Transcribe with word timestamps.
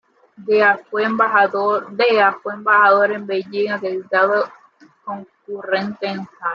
De 0.37 0.63
a 0.63 0.79
fue 0.79 1.03
embajador 1.03 1.89
en 1.91 3.27
Beijing, 3.27 3.69
acreditado 3.69 4.45
concurrente 5.05 6.07
en 6.07 6.21
Hanoi. 6.21 6.27